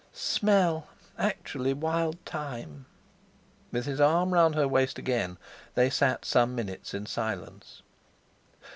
"Smell! 0.13 0.87
Actually 1.19 1.73
wild 1.75 2.17
thyme!" 2.25 2.87
With 3.71 3.85
his 3.85 4.01
arm 4.01 4.33
round 4.33 4.55
her 4.55 4.67
waist 4.67 4.97
again, 4.97 5.37
they 5.75 5.91
sat 5.91 6.25
some 6.25 6.55
minutes 6.55 6.95
in 6.95 7.05
silence. 7.05 7.83